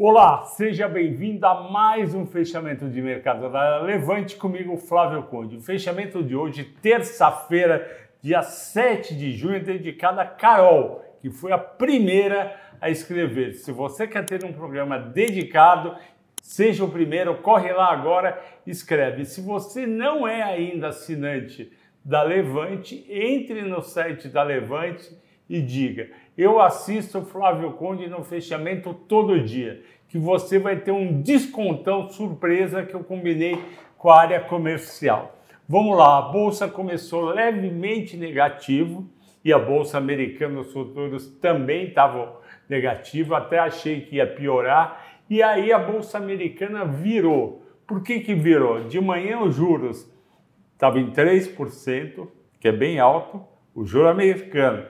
Olá, 0.00 0.44
seja 0.44 0.86
bem-vindo 0.86 1.44
a 1.44 1.68
mais 1.72 2.14
um 2.14 2.24
fechamento 2.24 2.88
de 2.88 3.02
mercado 3.02 3.50
da 3.50 3.80
Levante 3.80 4.36
comigo, 4.36 4.76
Flávio 4.76 5.24
Conde. 5.24 5.56
O 5.56 5.60
fechamento 5.60 6.22
de 6.22 6.36
hoje, 6.36 6.62
terça-feira, 6.80 7.84
dia 8.22 8.40
7 8.40 9.16
de 9.16 9.32
junho, 9.32 9.56
é 9.56 9.58
dedicado 9.58 10.20
a 10.20 10.24
Carol, 10.24 11.04
que 11.20 11.30
foi 11.30 11.50
a 11.50 11.58
primeira 11.58 12.56
a 12.80 12.88
escrever. 12.88 13.54
Se 13.54 13.72
você 13.72 14.06
quer 14.06 14.24
ter 14.24 14.44
um 14.44 14.52
programa 14.52 15.00
dedicado, 15.00 15.96
seja 16.40 16.84
o 16.84 16.92
primeiro, 16.92 17.34
corre 17.38 17.72
lá 17.72 17.92
agora, 17.92 18.40
escreve. 18.64 19.24
Se 19.24 19.40
você 19.40 19.84
não 19.84 20.28
é 20.28 20.44
ainda 20.44 20.90
assinante 20.90 21.72
da 22.04 22.22
Levante, 22.22 23.04
entre 23.10 23.62
no 23.62 23.82
site 23.82 24.28
da 24.28 24.44
Levante 24.44 25.12
e 25.48 25.60
diga: 25.60 26.10
Eu 26.36 26.60
assisto 26.60 27.18
o 27.18 27.24
Flávio 27.24 27.72
Conde 27.72 28.08
no 28.08 28.22
fechamento 28.22 28.92
todo 28.92 29.42
dia, 29.42 29.82
que 30.08 30.18
você 30.18 30.58
vai 30.58 30.76
ter 30.76 30.92
um 30.92 31.20
descontão 31.22 32.08
surpresa 32.08 32.84
que 32.84 32.94
eu 32.94 33.04
combinei 33.04 33.58
com 33.96 34.10
a 34.10 34.20
área 34.20 34.40
comercial. 34.40 35.36
Vamos 35.68 35.96
lá, 35.96 36.18
a 36.18 36.22
bolsa 36.22 36.66
começou 36.66 37.26
levemente 37.26 38.16
negativo 38.16 39.06
e 39.44 39.52
a 39.52 39.58
bolsa 39.58 39.98
americana, 39.98 40.60
os 40.60 40.72
futuros 40.72 41.28
também 41.40 41.88
estavam 41.88 42.36
negativos, 42.68 43.36
até 43.36 43.58
achei 43.58 44.00
que 44.02 44.16
ia 44.16 44.26
piorar. 44.26 45.04
E 45.28 45.42
aí 45.42 45.72
a 45.72 45.78
bolsa 45.78 46.18
americana 46.18 46.84
virou. 46.84 47.62
Por 47.86 48.02
que, 48.02 48.20
que 48.20 48.34
virou? 48.34 48.84
De 48.84 49.00
manhã 49.00 49.40
os 49.40 49.54
juros 49.54 50.10
estava 50.72 50.98
em 50.98 51.10
3%, 51.10 52.28
que 52.60 52.68
é 52.68 52.72
bem 52.72 52.98
alto, 52.98 53.42
o 53.74 53.84
juro 53.84 54.08
americano. 54.08 54.86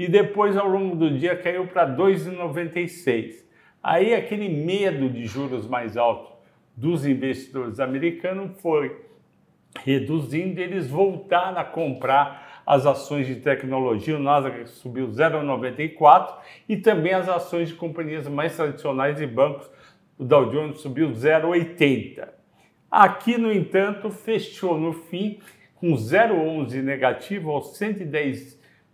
E 0.00 0.08
depois, 0.08 0.56
ao 0.56 0.66
longo 0.66 0.96
do 0.96 1.10
dia, 1.10 1.36
caiu 1.36 1.66
para 1.66 1.86
2,96%. 1.86 3.34
Aí, 3.82 4.14
aquele 4.14 4.48
medo 4.48 5.10
de 5.10 5.26
juros 5.26 5.68
mais 5.68 5.94
altos 5.94 6.32
dos 6.74 7.04
investidores 7.04 7.78
americanos 7.78 8.58
foi 8.62 8.98
reduzindo, 9.84 10.58
eles 10.58 10.88
voltaram 10.88 11.58
a 11.58 11.64
comprar 11.64 12.62
as 12.66 12.86
ações 12.86 13.26
de 13.26 13.36
tecnologia, 13.36 14.16
o 14.16 14.18
Nasdaq 14.18 14.70
subiu 14.70 15.08
0,94 15.08 16.34
e 16.66 16.78
também 16.78 17.12
as 17.12 17.28
ações 17.28 17.68
de 17.68 17.74
companhias 17.74 18.26
mais 18.26 18.56
tradicionais 18.56 19.20
e 19.20 19.26
bancos, 19.26 19.70
o 20.16 20.24
Dow 20.24 20.46
Jones 20.46 20.80
subiu 20.80 21.10
0,80. 21.10 22.26
Aqui, 22.90 23.36
no 23.36 23.52
entanto, 23.52 24.08
fechou 24.08 24.80
no 24.80 24.94
fim 24.94 25.40
com 25.74 25.92
0,11 25.92 26.82
negativo 26.82 27.50
aos 27.50 27.76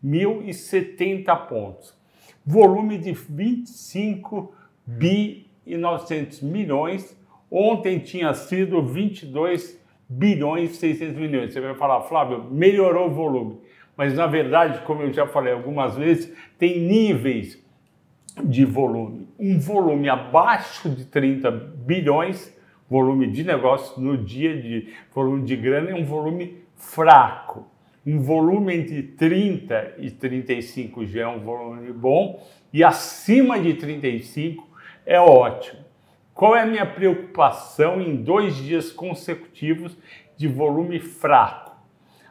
110.070 0.07 1.49
pontos. 1.49 1.95
Volume 2.45 2.99
de 2.99 3.13
25 3.13 4.55
bi 4.87 5.49
e 5.67 5.77
900 5.77 6.43
milhões. 6.43 7.19
Ontem 7.51 7.99
tinha 7.99 8.33
sido 8.35 8.83
22 8.83 9.81
bilhões 10.09 10.73
e 10.73 10.77
600 10.77 11.17
milhões. 11.17 11.53
Você 11.53 11.61
vai 11.61 11.75
falar, 11.75 12.03
Flávio, 12.03 12.45
melhorou 12.51 13.09
o 13.09 13.15
volume. 13.15 13.59
Mas 13.97 14.15
na 14.15 14.27
verdade, 14.27 14.85
como 14.87 15.03
eu 15.03 15.13
já 15.13 15.27
falei 15.27 15.53
algumas 15.53 15.97
vezes, 15.97 16.33
tem 16.59 16.79
níveis 16.81 17.65
de 18.45 18.65
volume. 18.65 19.27
Um 19.39 19.59
volume 19.59 20.09
abaixo 20.09 20.89
de 20.91 21.07
30 21.07 21.51
bilhões 21.51 22.55
volume 22.89 23.27
de 23.27 23.45
negócio 23.45 24.01
no 24.01 24.17
dia 24.17 24.61
de 24.61 24.93
volume 25.13 25.45
de 25.45 25.57
grana 25.57 25.91
é 25.91 25.95
um 25.95 26.05
volume 26.05 26.63
fraco. 26.77 27.67
Um 28.07 28.21
volume 28.21 28.73
entre 28.77 29.03
30 29.03 29.95
e 29.99 30.13
35 30.13 31.05
já 31.07 31.23
é 31.23 31.27
um 31.27 31.41
volume 31.41 31.93
bom 31.93 32.41
e 32.73 32.85
acima 32.85 33.59
de 33.59 33.75
35 33.75 34.65
é 35.05 35.19
ótimo. 35.19 35.81
Qual 36.33 36.55
é 36.55 36.61
a 36.61 36.67
minha 36.67 36.87
preocupação 36.87 38.01
em 38.01 38.15
dois 38.15 38.55
dias 38.55 38.93
consecutivos 38.93 39.97
de 40.37 40.47
volume 40.47 41.01
fraco? 41.01 41.75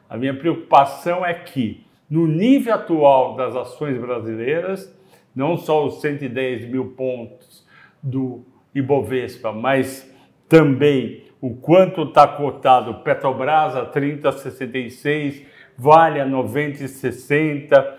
A 0.09 0.16
minha 0.16 0.34
preocupação 0.34 1.25
é 1.25 1.34
que, 1.34 1.86
no 2.09 2.25
nível 2.25 2.74
atual 2.74 3.36
das 3.36 3.53
ações 3.53 3.97
brasileiras, 3.97 4.96
não 5.36 5.57
só 5.57 5.86
os 5.86 6.00
110 6.00 6.69
mil 6.69 6.92
pontos 6.92 7.68
do 8.02 8.46
Ibovespa, 8.74 9.52
mas 9.52 10.09
também 10.47 11.25
o 11.42 11.56
quanto 11.56 12.03
está 12.03 12.28
cotado 12.28 13.03
Petrobras 13.03 13.75
a 13.75 13.92
30,66, 13.92 15.46
Vale 15.78 16.22
a 16.22 16.25
90,60, 16.28 17.96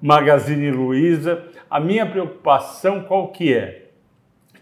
Magazine 0.00 0.70
Luiza. 0.70 1.44
A 1.70 1.80
minha 1.80 2.04
preocupação 2.04 3.02
qual 3.02 3.28
que 3.28 3.54
é? 3.54 3.88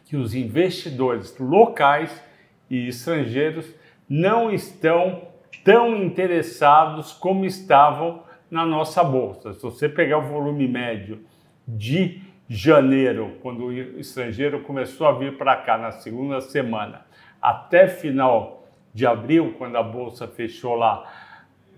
Que 0.05 0.17
os 0.17 0.35
investidores 0.35 1.37
locais 1.39 2.23
e 2.71 2.89
estrangeiros 2.89 3.75
não 4.09 4.51
estão 4.51 5.23
tão 5.65 5.97
interessados 5.97 7.13
como 7.13 7.45
estavam 7.45 8.23
na 8.51 8.65
nossa 8.65 9.03
bolsa. 9.03 9.55
Se 9.55 9.63
você 9.63 9.89
pegar 9.89 10.19
o 10.19 10.29
volume 10.29 10.69
médio 10.69 11.25
de 11.67 12.21
janeiro, 12.49 13.39
quando 13.41 13.65
o 13.67 13.73
estrangeiro 13.73 14.61
começou 14.61 15.07
a 15.07 15.13
vir 15.13 15.39
para 15.39 15.57
cá 15.57 15.79
na 15.79 15.91
segunda 15.91 16.41
semana, 16.41 17.07
até 17.41 17.89
final 17.89 18.69
de 18.93 19.07
abril, 19.07 19.55
quando 19.57 19.77
a 19.77 19.83
bolsa 19.83 20.29
fechou 20.29 20.75
lá 20.75 21.11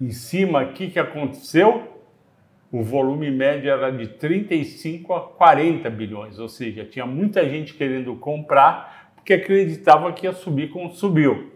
em 0.01 0.11
cima, 0.11 0.63
o 0.63 0.73
que, 0.73 0.99
aconteceu? 0.99 1.95
O 2.71 2.83
volume 2.83 3.31
médio 3.31 3.71
era 3.71 3.91
de 3.91 4.09
35 4.09 5.15
a 5.15 5.21
40 5.21 5.89
bilhões, 5.91 6.39
ou 6.39 6.49
seja, 6.49 6.85
tinha 6.85 7.07
muita 7.07 7.49
gente 7.49 7.75
querendo 7.75 8.15
comprar 8.17 9.13
porque 9.15 9.35
acreditava 9.35 10.13
que 10.13 10.27
ia 10.27 10.33
subir 10.33 10.71
como 10.71 10.93
subiu. 10.93 11.53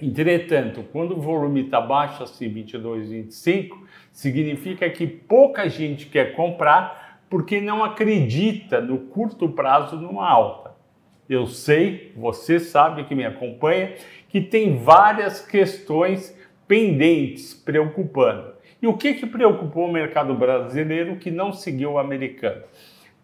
Entretanto, 0.00 0.84
quando 0.92 1.16
o 1.16 1.20
volume 1.20 1.64
está 1.64 1.80
baixo, 1.80 2.24
assim 2.24 2.48
22, 2.48 3.08
25, 3.08 3.86
significa 4.10 4.90
que 4.90 5.06
pouca 5.06 5.68
gente 5.68 6.06
quer 6.06 6.34
comprar 6.34 7.20
porque 7.30 7.60
não 7.60 7.84
acredita 7.84 8.80
no 8.80 8.98
curto 8.98 9.48
prazo 9.48 9.96
numa 9.96 10.28
alta. 10.28 10.72
Eu 11.28 11.46
sei, 11.46 12.12
você 12.16 12.58
sabe 12.58 13.04
que 13.04 13.14
me 13.14 13.24
acompanha, 13.24 13.94
que 14.28 14.40
tem 14.40 14.76
várias 14.76 15.40
questões 15.40 16.36
pendentes 16.72 17.52
preocupando. 17.52 18.54
E 18.80 18.86
o 18.86 18.96
que, 18.96 19.12
que 19.12 19.26
preocupou 19.26 19.86
o 19.86 19.92
mercado 19.92 20.34
brasileiro 20.34 21.16
que 21.16 21.30
não 21.30 21.52
seguiu 21.52 21.92
o 21.92 21.98
americano? 21.98 22.62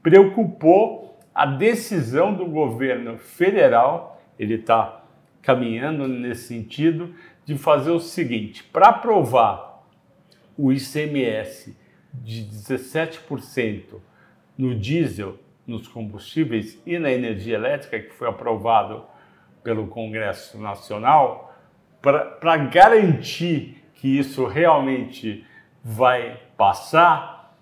Preocupou 0.03 1.19
a 1.35 1.47
decisão 1.47 2.35
do 2.35 2.45
governo 2.45 3.17
federal, 3.17 4.21
ele 4.39 4.57
está 4.57 5.03
caminhando 5.41 6.07
nesse 6.07 6.49
sentido, 6.49 7.15
de 7.47 7.57
fazer 7.57 7.91
o 7.91 7.99
seguinte: 7.99 8.63
para 8.65 8.89
aprovar 8.89 9.83
o 10.55 10.71
ICMS 10.71 11.75
de 12.13 12.45
17% 12.45 13.95
no 14.59 14.75
diesel, 14.75 15.39
nos 15.67 15.89
combustíveis 15.89 16.79
e 16.85 16.99
na 16.99 17.11
energia 17.11 17.55
elétrica, 17.55 17.99
que 17.99 18.13
foi 18.13 18.29
aprovado 18.29 19.07
pelo 19.65 19.87
Congresso 19.87 20.59
Nacional, 20.61 21.48
para 22.01 22.57
garantir 22.57 23.83
que 23.95 24.19
isso 24.19 24.47
realmente 24.47 25.45
vai 25.83 26.41
passar, 26.57 27.57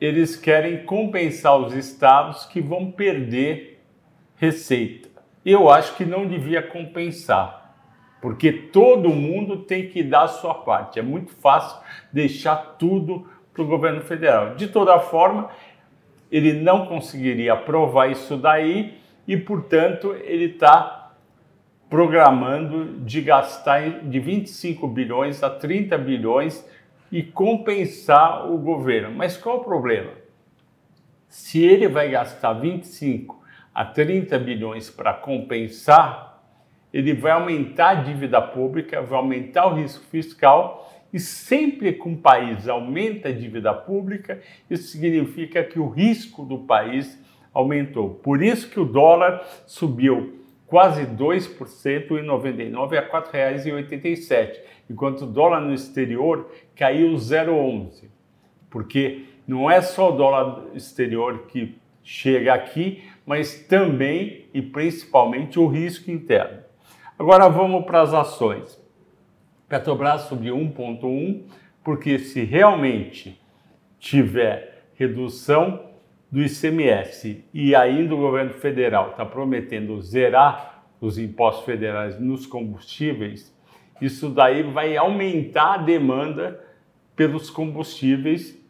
eles 0.00 0.36
querem 0.36 0.84
compensar 0.84 1.56
os 1.56 1.74
estados 1.74 2.46
que 2.46 2.60
vão 2.60 2.90
perder 2.90 3.82
receita. 4.36 5.08
Eu 5.44 5.70
acho 5.70 5.96
que 5.96 6.04
não 6.04 6.26
devia 6.26 6.62
compensar 6.62 7.64
porque 8.24 8.50
todo 8.50 9.10
mundo 9.10 9.58
tem 9.58 9.86
que 9.90 10.02
dar 10.02 10.22
a 10.22 10.28
sua 10.28 10.54
parte. 10.54 10.98
É 10.98 11.02
muito 11.02 11.30
fácil 11.30 11.78
deixar 12.10 12.56
tudo 12.78 13.28
para 13.52 13.62
o 13.62 13.66
governo 13.66 14.00
federal. 14.00 14.54
De 14.54 14.66
toda 14.66 14.98
forma, 14.98 15.50
ele 16.32 16.54
não 16.54 16.86
conseguiria 16.86 17.52
aprovar 17.52 18.10
isso 18.10 18.38
daí 18.38 18.94
e, 19.28 19.36
portanto, 19.36 20.16
ele 20.24 20.46
está 20.46 21.03
programando 21.94 22.98
de 23.04 23.20
gastar 23.20 24.00
de 24.00 24.18
25 24.18 24.88
bilhões 24.88 25.44
a 25.44 25.48
30 25.48 25.96
bilhões 25.96 26.68
e 27.12 27.22
compensar 27.22 28.50
o 28.50 28.58
governo. 28.58 29.14
Mas 29.14 29.36
qual 29.36 29.58
o 29.58 29.64
problema? 29.64 30.10
Se 31.28 31.62
ele 31.62 31.86
vai 31.86 32.10
gastar 32.10 32.54
25 32.54 33.40
a 33.72 33.84
30 33.84 34.36
bilhões 34.40 34.90
para 34.90 35.14
compensar, 35.14 36.42
ele 36.92 37.14
vai 37.14 37.30
aumentar 37.30 37.90
a 37.90 38.02
dívida 38.02 38.42
pública, 38.42 39.00
vai 39.00 39.16
aumentar 39.16 39.66
o 39.68 39.76
risco 39.76 40.04
fiscal 40.06 40.92
e 41.12 41.20
sempre 41.20 41.92
que 41.92 42.08
um 42.08 42.16
país 42.16 42.68
aumenta 42.68 43.28
a 43.28 43.32
dívida 43.32 43.72
pública, 43.72 44.42
isso 44.68 44.88
significa 44.88 45.62
que 45.62 45.78
o 45.78 45.88
risco 45.88 46.44
do 46.44 46.58
país 46.58 47.16
aumentou. 47.52 48.10
Por 48.10 48.42
isso 48.42 48.68
que 48.68 48.80
o 48.80 48.84
dólar 48.84 49.46
subiu 49.64 50.42
quase 50.74 51.06
2% 51.06 52.18
em 52.18 52.22
99 52.24 52.98
a 52.98 53.00
R$ 53.00 53.06
4,87, 53.08 54.58
enquanto 54.90 55.22
o 55.22 55.26
dólar 55.26 55.60
no 55.60 55.72
exterior 55.72 56.50
caiu 56.74 57.12
0,11. 57.12 58.08
Porque 58.68 59.24
não 59.46 59.70
é 59.70 59.80
só 59.80 60.12
o 60.12 60.16
dólar 60.16 60.64
exterior 60.74 61.46
que 61.46 61.78
chega 62.02 62.52
aqui, 62.52 63.04
mas 63.24 63.54
também 63.68 64.46
e 64.52 64.60
principalmente 64.60 65.60
o 65.60 65.68
risco 65.68 66.10
interno. 66.10 66.64
Agora 67.16 67.48
vamos 67.48 67.84
para 67.84 68.02
as 68.02 68.12
ações. 68.12 68.76
Petrobras 69.68 70.22
subiu 70.22 70.56
1,1 70.56 71.44
porque 71.84 72.18
se 72.18 72.42
realmente 72.42 73.40
tiver 74.00 74.88
redução 74.96 75.93
do 76.34 76.42
ICMS 76.42 77.44
e 77.54 77.76
ainda 77.76 78.12
o 78.12 78.18
governo 78.18 78.54
federal 78.54 79.10
está 79.10 79.24
prometendo 79.24 80.02
zerar 80.02 80.82
os 81.00 81.16
impostos 81.16 81.64
federais 81.64 82.18
nos 82.18 82.44
combustíveis, 82.44 83.56
isso 84.00 84.28
daí 84.30 84.64
vai 84.64 84.96
aumentar 84.96 85.74
a 85.74 85.76
demanda 85.76 86.60
pelos 87.14 87.50
combustíveis. 87.50 88.60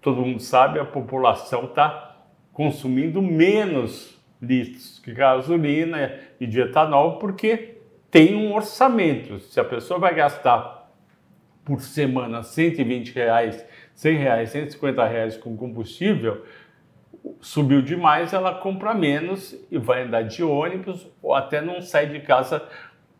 Todo 0.00 0.22
mundo 0.22 0.40
sabe, 0.40 0.78
a 0.78 0.84
população 0.86 1.66
está 1.66 2.22
consumindo 2.54 3.20
menos 3.20 4.18
litros 4.40 5.02
de 5.04 5.12
gasolina 5.12 6.18
e 6.40 6.46
de 6.46 6.58
etanol 6.58 7.18
porque 7.18 7.80
tem 8.10 8.34
um 8.34 8.54
orçamento. 8.54 9.40
Se 9.40 9.60
a 9.60 9.64
pessoa 9.64 10.00
vai 10.00 10.14
gastar 10.14 10.90
por 11.66 11.82
semana 11.82 12.42
120 12.42 13.12
reais, 13.12 13.62
100 13.94 14.16
reais, 14.16 14.50
150 14.50 15.06
reais 15.06 15.36
com 15.36 15.54
combustível, 15.54 16.42
subiu 17.40 17.82
demais, 17.82 18.32
ela 18.32 18.54
compra 18.54 18.94
menos 18.94 19.56
e 19.70 19.78
vai 19.78 20.02
andar 20.02 20.22
de 20.22 20.42
ônibus 20.42 21.06
ou 21.22 21.34
até 21.34 21.60
não 21.60 21.80
sai 21.80 22.06
de 22.06 22.20
casa 22.20 22.62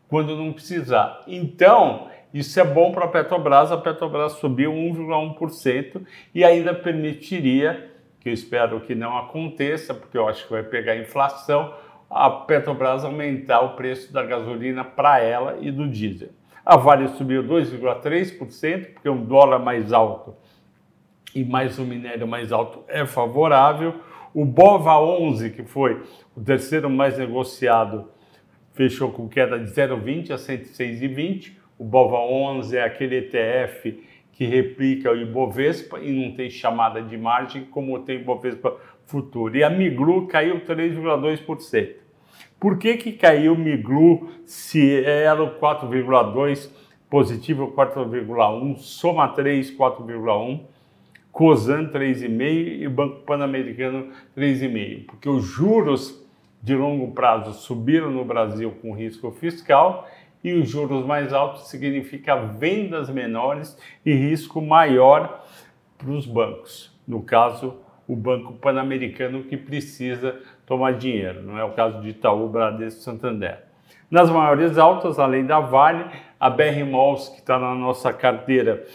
quando 0.07 0.35
não 0.35 0.53
precisar. 0.53 1.23
Então, 1.27 2.07
isso 2.33 2.59
é 2.59 2.63
bom 2.63 2.91
para 2.91 3.05
a 3.05 3.07
Petrobras. 3.07 3.71
A 3.71 3.77
Petrobras 3.77 4.33
subiu 4.33 4.71
1,1% 4.71 6.05
e 6.33 6.43
ainda 6.43 6.73
permitiria, 6.73 7.91
que 8.19 8.29
eu 8.29 8.33
espero 8.33 8.81
que 8.81 8.93
não 8.93 9.17
aconteça, 9.17 9.93
porque 9.93 10.17
eu 10.17 10.27
acho 10.27 10.45
que 10.45 10.51
vai 10.51 10.63
pegar 10.63 10.97
inflação, 10.97 11.73
a 12.09 12.29
Petrobras 12.29 13.03
aumentar 13.03 13.61
o 13.61 13.75
preço 13.75 14.11
da 14.13 14.23
gasolina 14.23 14.83
para 14.83 15.19
ela 15.19 15.57
e 15.59 15.71
do 15.71 15.87
diesel. 15.87 16.29
A 16.65 16.77
Vale 16.77 17.07
subiu 17.09 17.43
2,3%, 17.43 18.93
porque 18.93 19.09
um 19.09 19.23
dólar 19.23 19.59
mais 19.59 19.93
alto 19.93 20.35
e 21.35 21.43
mais 21.43 21.77
um 21.77 21.85
minério 21.85 22.25
mais 22.25 22.53
alto 22.53 22.85
é 22.87 23.05
favorável. 23.05 23.95
O 24.33 24.45
BOVA 24.45 24.97
11, 25.01 25.49
que 25.49 25.63
foi 25.63 26.01
o 26.33 26.41
terceiro 26.41 26.89
mais 26.89 27.17
negociado, 27.17 28.09
fechou 28.71 29.11
com 29.11 29.27
queda 29.27 29.59
de 29.59 29.69
0,20 29.69 30.31
a 30.31 30.35
106,20. 30.35 31.57
O 31.77 31.83
BOVA 31.83 32.19
11 32.19 32.77
é 32.77 32.83
aquele 32.83 33.17
ETF 33.17 34.01
que 34.31 34.45
replica 34.45 35.11
o 35.11 35.17
Ibovespa 35.17 35.99
e 35.99 36.11
não 36.11 36.35
tem 36.35 36.49
chamada 36.49 37.01
de 37.01 37.17
margem 37.17 37.65
como 37.65 37.99
tem 37.99 38.17
o 38.17 38.21
Ibovespa 38.21 38.77
futuro. 39.05 39.57
E 39.57 39.63
a 39.63 39.69
Miglu 39.69 40.27
caiu 40.27 40.61
3,2%. 40.61 41.95
Por 42.57 42.77
que, 42.77 42.95
que 42.95 43.11
caiu 43.11 43.53
o 43.53 43.57
Miglu 43.57 44.29
se 44.45 45.03
era 45.03 45.43
o 45.43 45.59
4,2 45.59 46.69
positivo 47.09 47.73
4,1, 47.73 48.77
soma 48.77 49.27
3 49.29 49.77
4,1, 49.77 50.74
Cosan 51.35 51.89
3,5 51.89 52.81
e 52.81 52.87
Banco 52.87 53.17
Pan-Americano 53.25 54.07
3,5? 54.37 55.05
Porque 55.05 55.27
os 55.27 55.43
juros 55.43 56.25
de 56.63 56.73
longo 56.73 57.11
prazo 57.11 57.51
subiram 57.51 58.09
no 58.09 58.23
Brasil 58.23 58.71
com 58.81 58.93
risco 58.93 59.29
fiscal 59.31 60.07
e 60.41 60.53
os 60.53 60.69
juros 60.69 61.05
mais 61.05 61.33
altos 61.33 61.67
significa 61.67 62.37
vendas 62.37 63.09
menores 63.09 63.77
e 64.05 64.13
risco 64.13 64.61
maior 64.61 65.45
para 65.97 66.09
os 66.09 66.25
bancos. 66.25 66.97
No 67.05 67.21
caso, 67.21 67.81
o 68.07 68.15
Banco 68.15 68.53
Pan-Americano 68.53 69.43
que 69.43 69.57
precisa 69.57 70.39
tomar 70.65 70.93
dinheiro, 70.93 71.43
não 71.43 71.59
é 71.59 71.65
o 71.65 71.73
caso 71.73 71.99
de 71.99 72.11
Itaú, 72.11 72.47
Bradesco, 72.47 73.01
Santander. 73.01 73.61
Nas 74.09 74.29
maiores 74.29 74.77
altas, 74.77 75.19
além 75.19 75.45
da 75.45 75.59
Vale, 75.59 76.05
a 76.39 76.49
BR 76.49 76.85
Malls, 76.89 77.27
que 77.27 77.39
está 77.39 77.59
na 77.59 77.75
nossa 77.75 78.13
carteira 78.13 78.87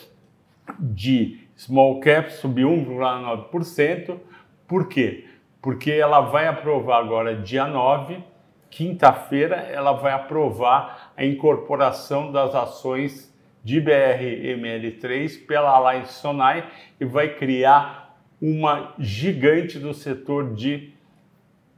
de 0.78 1.39
small 1.64 2.00
cap, 2.00 2.32
subiu 2.32 2.68
1,9%. 2.68 4.18
Por 4.66 4.88
quê? 4.88 5.24
porque 5.62 5.90
ela 5.90 6.20
vai 6.20 6.46
aprovar 6.46 6.98
agora, 6.98 7.36
dia 7.36 7.66
9, 7.66 8.22
quinta-feira, 8.70 9.56
ela 9.56 9.92
vai 9.92 10.12
aprovar 10.12 11.12
a 11.16 11.24
incorporação 11.24 12.32
das 12.32 12.54
ações 12.54 13.30
de 13.62 13.80
BRML3 13.80 15.46
pela 15.46 15.70
Alliance 15.70 16.14
Sonai 16.14 16.66
e 16.98 17.04
vai 17.04 17.34
criar 17.34 18.18
uma 18.40 18.94
gigante 18.98 19.78
do 19.78 19.92
setor 19.92 20.54
de 20.54 20.94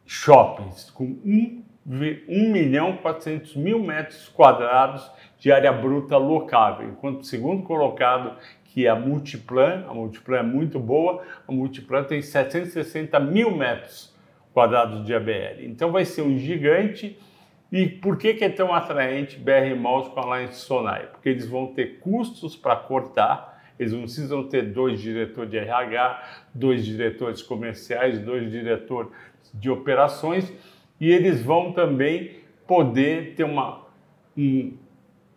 shoppings, 0.07 0.91
com 0.91 1.05
1, 1.05 1.63
1 1.85 2.53
milhão 2.53 2.99
400 2.99 3.57
mil 3.57 3.81
metros 3.81 4.29
quadrados 4.29 5.11
de 5.41 5.51
área 5.51 5.73
bruta 5.73 6.17
locável, 6.17 6.89
enquanto 6.89 7.23
o 7.23 7.25
segundo 7.25 7.65
colocado 7.65 8.37
que 8.73 8.87
é 8.87 8.89
a 8.89 8.97
Multiplan. 8.97 9.85
A 9.87 9.93
Multiplan 9.93 10.39
é 10.39 10.43
muito 10.43 10.81
boa. 10.81 11.23
A 11.47 11.53
Multiplan 11.53 12.05
tem 12.05 12.23
760 12.23 13.21
mil 13.21 13.55
metros 13.55 14.15
quadrados 14.55 15.05
de 15.05 15.15
ABL. 15.15 15.61
Então 15.61 15.93
vai 15.93 16.07
ser 16.07 16.23
um 16.23 16.39
gigante. 16.39 17.19
E 17.71 17.87
por 17.87 18.17
que, 18.17 18.33
que 18.33 18.45
é 18.45 18.49
tão 18.49 18.73
atraente 18.73 19.39
BR 19.39 19.77
Malls 19.79 20.09
com 20.09 20.21
a 20.21 20.23
Alliance 20.25 20.61
Sonai? 20.61 21.07
Porque 21.07 21.29
eles 21.29 21.47
vão 21.47 21.67
ter 21.67 21.99
custos 22.01 22.57
para 22.57 22.77
cortar, 22.77 23.63
eles 23.79 23.93
não 23.93 24.03
precisam 24.03 24.47
ter 24.47 24.73
dois 24.73 25.01
diretores 25.01 25.51
de 25.51 25.59
RH, 25.59 26.23
dois 26.55 26.85
diretores 26.85 27.43
comerciais, 27.43 28.19
dois 28.19 28.51
diretores 28.51 29.11
de 29.55 29.71
operações, 29.71 30.53
e 31.01 31.11
eles 31.11 31.43
vão 31.43 31.73
também 31.73 32.37
poder 32.67 33.35
ter 33.35 33.45
uma, 33.45 33.87
um 34.37 34.77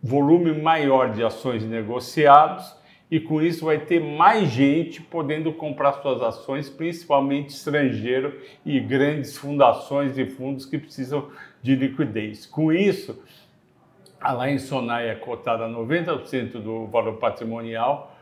volume 0.01 0.53
maior 0.61 1.11
de 1.11 1.23
ações 1.23 1.65
negociados 1.65 2.84
e 3.09 3.19
com 3.19 3.41
isso 3.41 3.65
vai 3.65 3.79
ter 3.79 3.99
mais 3.99 4.49
gente 4.49 5.01
podendo 5.01 5.53
comprar 5.53 5.93
suas 5.93 6.21
ações, 6.21 6.69
principalmente 6.69 7.49
estrangeiro 7.49 8.39
e 8.65 8.79
grandes 8.79 9.37
fundações 9.37 10.17
e 10.17 10.25
fundos 10.25 10.65
que 10.65 10.77
precisam 10.77 11.29
de 11.61 11.75
liquidez. 11.75 12.45
Com 12.45 12.71
isso, 12.71 13.21
a 14.19 14.31
Lain 14.31 14.57
Sonai 14.57 15.09
é 15.09 15.15
cotada 15.15 15.65
a 15.65 15.69
90% 15.69 16.53
do 16.53 16.87
valor 16.87 17.17
patrimonial, 17.17 18.15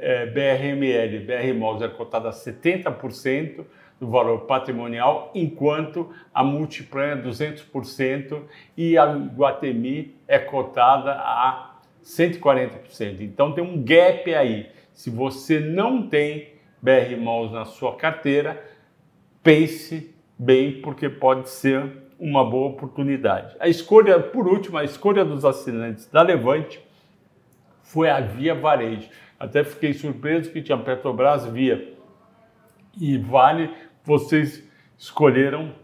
é, 0.00 0.26
BRML, 0.26 1.20
BR 1.20 1.58
Malls 1.58 1.82
é 1.82 1.88
cotada 1.88 2.28
a 2.28 2.32
70% 2.32 3.64
do 3.98 4.08
valor 4.08 4.40
patrimonial, 4.40 5.30
enquanto 5.34 6.12
a 6.32 6.44
Multiplan 6.44 7.12
é 7.12 7.16
200% 7.16 8.42
e 8.76 8.98
a 8.98 9.06
Guatemi 9.06 10.14
é 10.28 10.38
cotada 10.38 11.12
a 11.12 11.75
140%. 12.06 13.20
Então 13.20 13.52
tem 13.52 13.64
um 13.64 13.82
gap 13.82 14.32
aí. 14.32 14.70
Se 14.92 15.10
você 15.10 15.58
não 15.58 16.08
tem 16.08 16.54
BR 16.80 17.16
Malls 17.20 17.52
na 17.52 17.64
sua 17.64 17.96
carteira, 17.96 18.62
pense 19.42 20.14
bem, 20.38 20.80
porque 20.80 21.08
pode 21.08 21.48
ser 21.48 22.04
uma 22.18 22.48
boa 22.48 22.68
oportunidade. 22.68 23.56
A 23.58 23.68
escolha, 23.68 24.20
por 24.20 24.46
último, 24.46 24.78
a 24.78 24.84
escolha 24.84 25.24
dos 25.24 25.44
assinantes 25.44 26.06
da 26.06 26.22
Levante 26.22 26.80
foi 27.82 28.08
a 28.08 28.20
Via 28.20 28.54
Varejo. 28.54 29.08
Até 29.38 29.64
fiquei 29.64 29.92
surpreso 29.92 30.50
que 30.50 30.62
tinha 30.62 30.78
Petrobras, 30.78 31.44
Via 31.46 31.92
e 32.98 33.18
Vale, 33.18 33.70
vocês 34.02 34.66
escolheram 34.96 35.74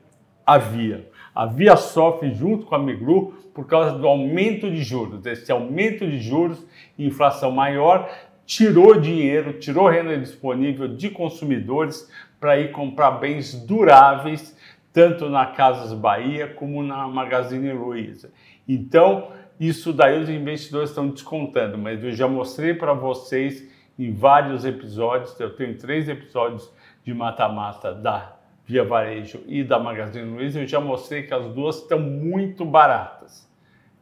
a 0.46 0.56
Via. 0.56 1.10
A 1.34 1.46
Via 1.46 1.76
sofre 1.76 2.32
junto 2.34 2.66
com 2.66 2.74
a 2.74 2.78
Miglu 2.78 3.32
por 3.54 3.66
causa 3.66 3.98
do 3.98 4.06
aumento 4.06 4.70
de 4.70 4.82
juros. 4.82 5.24
Esse 5.24 5.50
aumento 5.50 6.06
de 6.06 6.20
juros 6.20 6.64
e 6.98 7.06
inflação 7.06 7.50
maior 7.50 8.10
tirou 8.44 9.00
dinheiro, 9.00 9.54
tirou 9.54 9.88
renda 9.88 10.16
disponível 10.18 10.88
de 10.88 11.10
consumidores 11.10 12.10
para 12.38 12.58
ir 12.58 12.72
comprar 12.72 13.12
bens 13.12 13.54
duráveis, 13.54 14.56
tanto 14.92 15.30
na 15.30 15.46
Casas 15.46 15.94
Bahia 15.94 16.48
como 16.48 16.82
na 16.82 17.06
Magazine 17.08 17.72
Luiza. 17.72 18.30
Então, 18.68 19.28
isso 19.58 19.92
daí 19.92 20.20
os 20.20 20.28
investidores 20.28 20.90
estão 20.90 21.08
descontando, 21.08 21.78
mas 21.78 22.02
eu 22.02 22.12
já 22.12 22.28
mostrei 22.28 22.74
para 22.74 22.92
vocês 22.92 23.70
em 23.98 24.12
vários 24.12 24.64
episódios, 24.64 25.38
eu 25.38 25.54
tenho 25.54 25.78
três 25.78 26.08
episódios 26.08 26.70
de 27.04 27.14
mata-mata 27.14 27.94
da 27.94 28.36
Via 28.72 28.84
Varejo 28.84 29.42
e 29.46 29.62
da 29.62 29.78
Magazine 29.78 30.24
Luiza, 30.30 30.58
eu 30.58 30.66
já 30.66 30.80
mostrei 30.80 31.24
que 31.24 31.34
as 31.34 31.44
duas 31.52 31.76
estão 31.76 32.00
muito 32.00 32.64
baratas. 32.64 33.46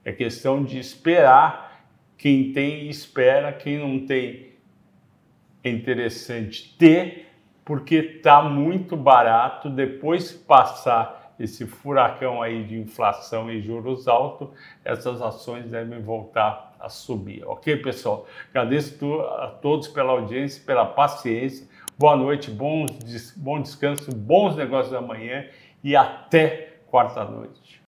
É 0.04 0.12
questão 0.12 0.62
de 0.62 0.78
esperar. 0.78 1.82
Quem 2.16 2.52
tem, 2.52 2.88
espera. 2.88 3.52
Quem 3.52 3.78
não 3.78 4.06
tem, 4.06 4.52
é 5.64 5.70
interessante 5.70 6.76
ter, 6.78 7.26
porque 7.64 7.96
está 7.96 8.42
muito 8.42 8.96
barato. 8.96 9.68
Depois 9.68 10.30
passar 10.30 11.34
esse 11.36 11.66
furacão 11.66 12.40
aí 12.40 12.62
de 12.62 12.78
inflação 12.78 13.50
e 13.50 13.60
juros 13.60 14.06
altos, 14.06 14.50
essas 14.84 15.20
ações 15.20 15.68
devem 15.68 16.00
voltar 16.00 16.76
a 16.78 16.88
subir. 16.88 17.42
Ok, 17.44 17.76
pessoal? 17.78 18.24
Agradeço 18.50 19.20
a 19.20 19.48
todos 19.48 19.88
pela 19.88 20.12
audiência, 20.12 20.62
pela 20.64 20.86
paciência. 20.86 21.66
Boa 22.00 22.16
noite, 22.16 22.50
bons, 22.50 22.86
des 23.04 23.30
bom 23.36 23.60
descanso, 23.60 24.10
bons 24.10 24.56
negócios 24.56 24.94
amanhã 24.94 25.44
e 25.84 25.94
até 25.94 26.78
quarta 26.86 27.22
noite. 27.26 27.82